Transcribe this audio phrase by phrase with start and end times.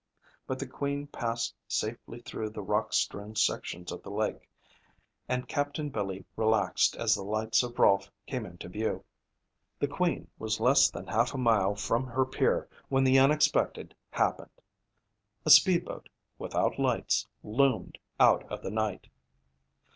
[0.47, 4.49] But the Queen passed safely through the rock strewn sections of the lake
[5.29, 9.05] and Captain Billy relaxed as the lights of Rolfe came into view.
[9.77, 14.59] The Queen was less than half a mile from her pier when the unexpected happened.
[15.45, 16.09] A speed boat,
[16.39, 19.05] without lights, loomed out of the night.